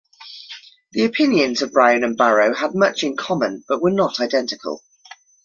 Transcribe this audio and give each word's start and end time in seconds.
The 0.93 1.05
opinions 1.05 1.61
of 1.61 1.73
Browne 1.73 2.03
and 2.03 2.17
Barrowe 2.17 2.55
had 2.55 2.73
much 2.73 3.03
in 3.03 3.15
common, 3.15 3.63
but 3.67 3.83
were 3.83 3.91
not 3.91 4.19
identical. 4.19 4.81